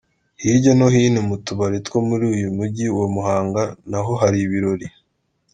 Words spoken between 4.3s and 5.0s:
ibirori.